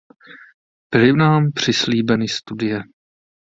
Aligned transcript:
Byly 0.91 1.13
nám 1.13 1.51
přislíbeny 1.55 2.27
studie. 2.27 2.81